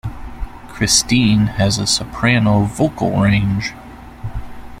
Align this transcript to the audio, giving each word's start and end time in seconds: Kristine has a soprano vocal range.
Kristine 0.67 1.45
has 1.57 1.77
a 1.77 1.85
soprano 1.85 2.63
vocal 2.63 3.11
range. 3.21 3.73